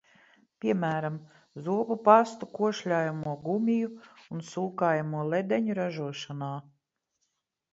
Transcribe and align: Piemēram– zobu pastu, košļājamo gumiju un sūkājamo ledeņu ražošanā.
Piemēram– 0.63 1.17
zobu 1.67 1.97
pastu, 2.07 2.47
košļājamo 2.59 3.35
gumiju 3.49 3.91
un 4.37 4.43
sūkājamo 4.49 5.27
ledeņu 5.35 5.77
ražošanā. 5.83 6.53